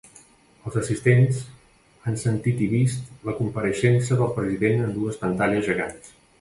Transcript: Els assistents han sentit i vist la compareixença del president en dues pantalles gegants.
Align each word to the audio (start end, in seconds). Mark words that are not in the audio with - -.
Els 0.69 0.77
assistents 0.79 1.41
han 2.07 2.17
sentit 2.23 2.65
i 2.67 2.71
vist 2.73 3.29
la 3.29 3.37
compareixença 3.43 4.21
del 4.25 4.35
president 4.41 4.85
en 4.89 4.93
dues 4.99 5.25
pantalles 5.27 5.73
gegants. 5.73 6.15